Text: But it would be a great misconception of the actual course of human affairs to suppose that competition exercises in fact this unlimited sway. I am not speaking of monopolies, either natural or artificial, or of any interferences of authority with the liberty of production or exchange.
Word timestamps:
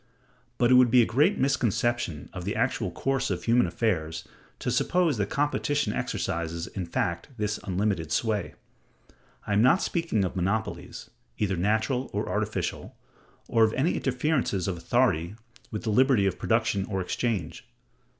But 0.57 0.71
it 0.71 0.73
would 0.73 0.89
be 0.89 1.03
a 1.03 1.05
great 1.05 1.37
misconception 1.37 2.29
of 2.33 2.43
the 2.43 2.55
actual 2.55 2.89
course 2.89 3.29
of 3.29 3.43
human 3.43 3.67
affairs 3.67 4.27
to 4.57 4.71
suppose 4.71 5.17
that 5.17 5.29
competition 5.29 5.93
exercises 5.93 6.65
in 6.65 6.87
fact 6.87 7.27
this 7.37 7.59
unlimited 7.65 8.11
sway. 8.11 8.55
I 9.45 9.53
am 9.53 9.61
not 9.61 9.83
speaking 9.83 10.25
of 10.25 10.35
monopolies, 10.35 11.11
either 11.37 11.55
natural 11.55 12.09
or 12.13 12.27
artificial, 12.29 12.95
or 13.47 13.63
of 13.63 13.73
any 13.73 13.93
interferences 13.93 14.67
of 14.67 14.75
authority 14.75 15.35
with 15.69 15.83
the 15.83 15.91
liberty 15.91 16.25
of 16.25 16.39
production 16.39 16.83
or 16.85 16.99
exchange. 16.99 17.67